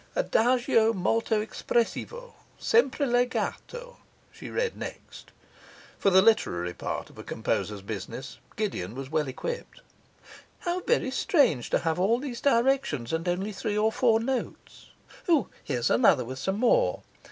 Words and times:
'Adagio 0.15 0.93
molto 0.93 1.43
espressivo, 1.45 2.33
sempre 2.57 3.05
legato,' 3.05 3.97
she 4.31 4.49
read 4.49 4.75
next. 4.75 5.29
(For 5.99 6.09
the 6.09 6.23
literary 6.23 6.73
part 6.73 7.11
of 7.11 7.19
a 7.19 7.23
composer's 7.23 7.83
business 7.83 8.39
Gideon 8.55 8.95
was 8.95 9.11
well 9.11 9.27
equipped.) 9.27 9.81
'How 10.61 10.79
very 10.79 11.11
strange 11.11 11.69
to 11.69 11.77
have 11.77 11.99
all 11.99 12.17
these 12.17 12.41
directions, 12.41 13.13
and 13.13 13.29
only 13.29 13.51
three 13.51 13.77
or 13.77 13.91
four 13.91 14.19
notes! 14.19 14.89
O, 15.29 15.49
here's 15.63 15.91
another 15.91 16.25
with 16.25 16.39
some 16.39 16.57
more. 16.59 17.03